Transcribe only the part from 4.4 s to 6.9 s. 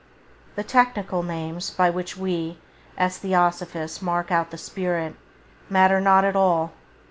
the spirit— matter not at all.